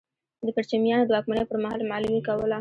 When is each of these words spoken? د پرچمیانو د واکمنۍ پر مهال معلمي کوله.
د 0.45 0.47
پرچمیانو 0.55 1.07
د 1.07 1.09
واکمنۍ 1.15 1.43
پر 1.49 1.57
مهال 1.63 1.81
معلمي 1.91 2.21
کوله. 2.27 2.57